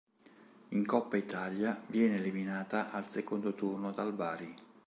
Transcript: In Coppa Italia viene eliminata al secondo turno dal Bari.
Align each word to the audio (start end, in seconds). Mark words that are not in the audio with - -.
In 0.69 0.83
Coppa 0.83 1.15
Italia 1.15 1.79
viene 1.85 2.15
eliminata 2.15 2.89
al 2.91 3.07
secondo 3.07 3.53
turno 3.53 3.91
dal 3.91 4.11
Bari. 4.15 4.55